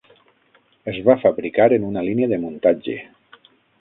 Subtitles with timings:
[0.91, 2.97] Es va fabricar en una línia de muntatge.